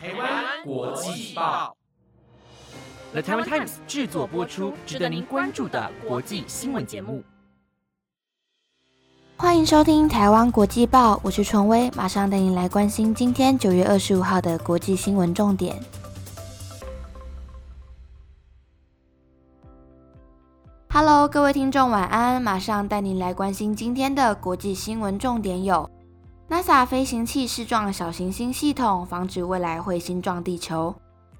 [0.00, 1.76] 台湾国际报
[3.10, 7.24] ，The Taiwan Times 制作播出，值得您关注的国际新闻节目。
[9.36, 15.82] 欢迎收听台湾国际报，我是纯威，马上带您来关心今天九月二十五号的国际新闻重点。
[20.90, 22.40] Hello，各位听众，晚安！
[22.40, 25.90] 马上带您来关心今天的国际新闻重点有
[26.50, 30.94] ：NASA 飞行器试撞小行星系统，防止未来彗星撞地球；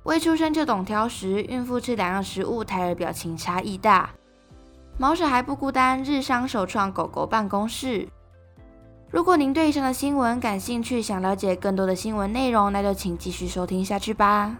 [0.05, 4.11] 未出生就懂挑食，孕妇吃两样食物，胎儿表情差异大；
[4.99, 8.09] 毛小孩不孤单，日商首创狗狗办公室。
[9.11, 14.59] 如果您对以上的新闻感兴趣，想了解更多的新闻内容，那就请继续收听下去吧。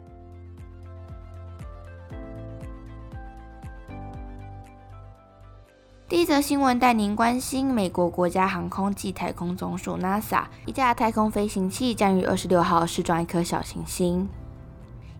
[6.19, 14.29] 第一则新闻带您关心：美国国家航空暨太空总署 （NASA） 一架太空飞行器将于二十六号试撞一颗小行星，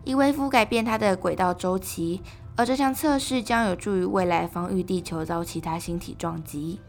[0.03, 2.21] 以微幅改变它的轨道周期，
[2.57, 6.81] 而这项测试将有助于未来防御地球遭其他星体撞击。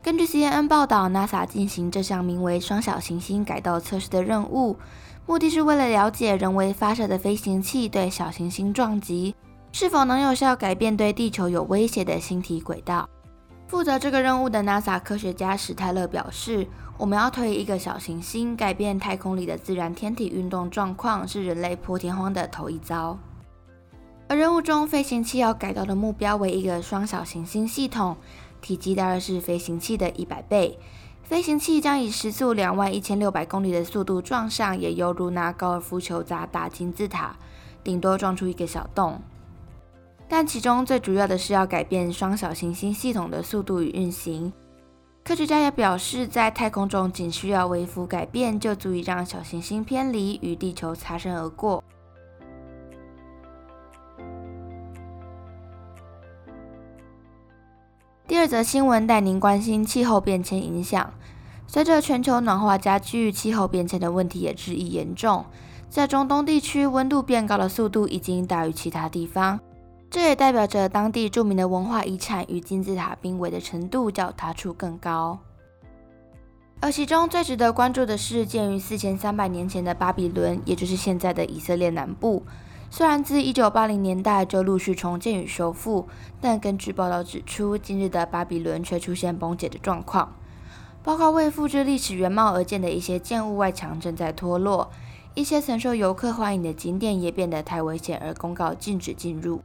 [0.00, 4.76] 根据 CNN 报道，NASA 进行这项名为“双小行星改道测试”的任务。
[5.28, 9.34] 目的是为了了解人为发射的飞行器对小行星撞击
[9.72, 13.06] 是否能有效改变对地球有威胁的星体轨道。
[13.66, 23.18] 负责这个任务的 NASA 科学家史泰勒表示：“我们要推一个小行星，改变太空里的自然天体运动状况，是人类破天荒的头一遭。”
[24.28, 28.16] 而任务中，飞行器要改造的目标为一个双小行星系统，
[28.62, 30.78] 体积大约是飞行器的一百倍。
[31.28, 37.36] 飞行器将以时速两万一千六百公里的速度撞上，也犹如拿高尔夫球砸大金字塔，
[37.84, 39.20] 顶多撞出一个小洞。
[40.26, 44.50] 但其中最主要的是要改变双小行星系统的速度与运行。
[45.22, 51.84] 科学家也表示，在太空中仅需要微幅改变，就足以让小行星偏离，与地球擦身而过。
[58.28, 61.14] 第二则新闻带您关心气候变迁影响。
[61.66, 65.46] 随着全球暖化加剧，气候变迁的问题也日益严重。
[65.88, 69.58] 在中东地区，温度变高的速度已经大于其他地方，
[70.10, 75.38] 这也代表着当地著名的文化遗产与金字塔濒危的程度较他处更高。
[76.80, 82.42] 而其中最值得关注的是，建于四千三百年前的巴比伦，也就是现在的以色列南部。
[82.90, 86.08] 虽然自1980年代就陆续重建与修复，
[86.40, 90.34] 但根据报道指出，今日的巴比伦却出现崩解的状况，
[91.04, 94.90] 包括为复制历史原貌而建的一些建物外墙正在脱落，
[95.34, 99.60] 一些曾受游客欢迎的景点也变得太危险而公告禁止进入。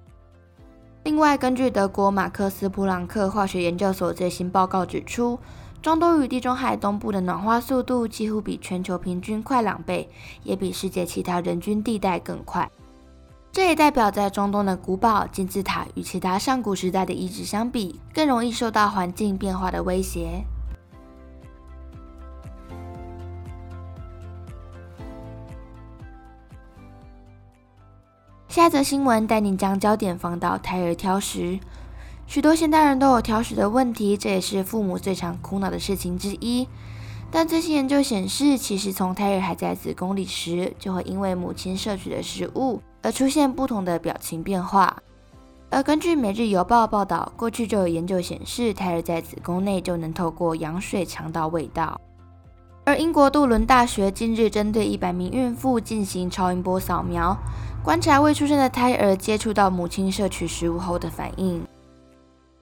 [1.03, 5.39] 另外，根据德国马克思普朗克化学研究所最新报告指出，
[5.81, 10.09] 中东与地中海东部的暖化速度几乎比全球平均快两倍，
[10.44, 12.69] 也比世界其他人均地带更快。
[13.53, 20.44] 这也代表，在中东的古堡金字塔与其他上古时代的遗址相比，更容易受到环境变化的威胁。
[28.47, 31.59] 下则新闻带你将焦点放到胎儿挑食。
[32.25, 36.68] 许多现代人都有挑食的问题，这也是父母最常苦恼的事情之一。
[37.30, 42.81] 但最新研究显示，其实从胎儿还在子宫里时，就会因为母亲摄取的食物。
[43.03, 44.97] 而出现不同的表情变化。
[45.69, 52.00] 而根据《每日邮报》报道，过去就有研究显示，胎儿在子宫内就能透过羊水尝到味道。
[52.86, 57.36] 而英国杜伦大学近日针对一百名孕妇进行超音波扫描，
[57.84, 61.66] 观察未出生的胎儿接触到母亲摄取食物后的反应。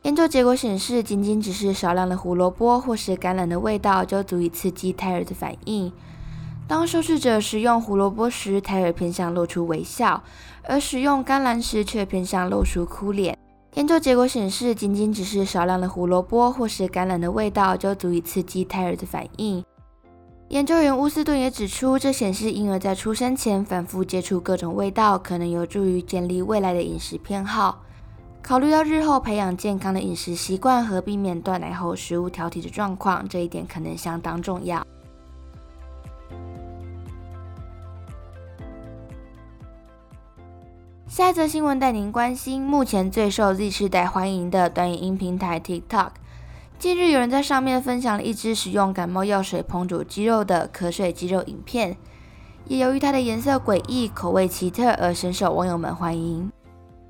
[0.04, 5.92] 研究结果显示，仅仅只是少量的胡萝卜或是橄榄的味道，就足以刺激胎儿的反应。
[6.72, 10.22] 当受试者食用胡萝卜时，胎儿偏向露出微笑；
[10.64, 13.38] 而食用甘蓝时，却偏向露出哭脸。
[13.74, 19.62] 研究结果显示，仅仅只是少量的胡萝卜或是橄榄的味道，就足以刺激胎儿的反应。
[20.48, 27.82] 研究员乌斯顿也指出，这显示婴儿在出生前反复接触各种味道，可能有助于建立未来的饮食偏好。
[28.42, 34.82] 考虑到日后培养健康的饮食习惯和避免断奶后食物挑剔的状况，这一点可能相当重要。
[41.12, 46.12] 下一则新闻带您关心，目前最受 Z 世代欢迎的短影音平台 TikTok。
[46.80, 51.98] 近日，有人在上面分享了一支使用感冒药水烹煮鸡肉的瞌睡鸡肉影片，
[52.64, 56.50] 也由于它的颜色诡异、口味奇特而深受网友们欢迎。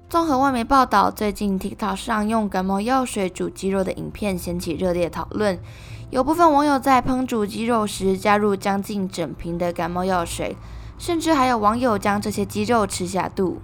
[0.10, 5.60] 综合外媒报道，最近 TikTok 上用感冒药水煮鸡肉的影片掀起热烈讨论，
[6.10, 10.58] 有部分网友在烹煮鸡肉时加入将近整瓶的感冒药水，
[10.98, 13.60] 甚至还有网友将这些鸡肉吃下肚。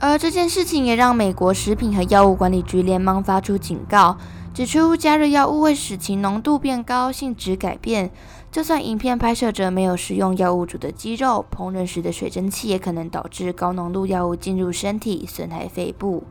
[0.00, 4.16] 而这件事情也让美国食品和药物管理局连忙发出警告，
[4.54, 8.10] 指出加热药物会使其浓度变高、性质改变。
[8.52, 16.22] 就算影片拍摄者没有食用药物煮的鸡肉，烹饪时的水蒸气也可能导致高浓度药物进入身体，损害肺部，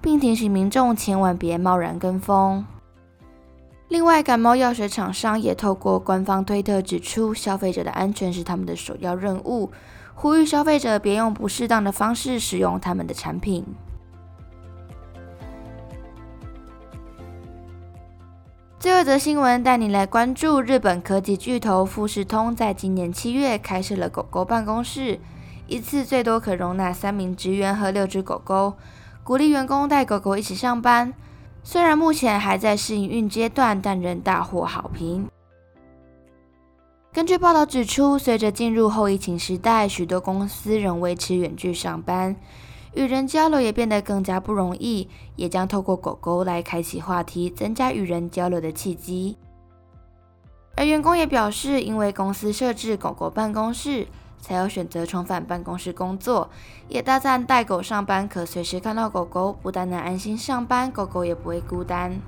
[0.00, 2.66] 并提醒民众千万别贸然跟风。
[3.88, 9.70] 另外，感冒药水厂商也透过官方推特指出，消费者的安全是他们的首要任务，
[10.14, 13.64] 呼吁消费者别用不适当的方式使用他们的产品。
[18.78, 25.18] 最后则新闻带你来关注日本科技巨头富士通在今年七月开设了狗狗办公室，
[25.66, 28.74] 一次最多可容纳三名职员和六只狗狗，
[29.22, 31.14] 鼓励员工带狗狗一起上班。
[31.62, 35.26] 虽然目前还在试营运阶段，但仍大获好评。
[37.14, 42.34] 根据报道指出，随着进入后疫情时代，许多公司仍维持远距上班，
[42.92, 49.36] 与人交流也变得更加不容易，也将透过狗狗来开启话题，增加与人交流的契机。
[50.76, 54.08] 而员工也表示，因为公司设置狗狗办公室。
[54.40, 56.50] 才有选择重返办公室工作，
[56.86, 62.20] 也大赞带狗上班可随时看到狗狗，不但能安心上班，狗狗也不会孤单。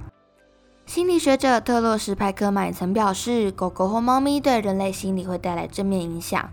[0.86, 6.48] 心理学者特洛什派克曼曾表示，狗狗或猫咪对人类心理会带来正面影响，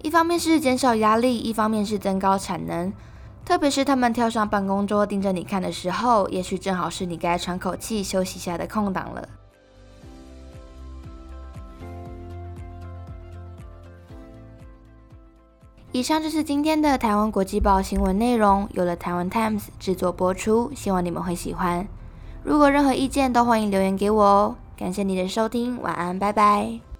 [0.00, 2.92] 一方面是减少压力，一方面是增高产能。
[3.44, 9.28] 特别是他们跳上办公桌盯着你看的时候，也许正好是你该喘口气休息下的空档了。
[15.92, 21.86] 以上就是今天的台湾国际报新闻内容，由了台湾 Times 制作播出，希望你们会喜欢。
[22.44, 24.56] 如果任何意见，都欢迎留言给我哦。
[24.76, 26.93] 感谢你的收听，晚安，拜拜。